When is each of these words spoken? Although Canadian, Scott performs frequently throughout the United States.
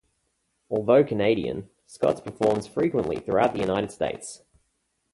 Although 0.71 1.03
Canadian, 1.03 1.69
Scott 1.85 2.23
performs 2.25 2.65
frequently 2.65 3.19
throughout 3.19 3.53
the 3.53 3.59
United 3.59 3.91
States. 3.91 4.41